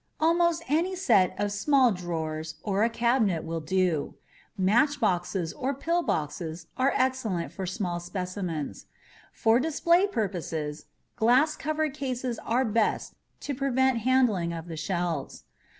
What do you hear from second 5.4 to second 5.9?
or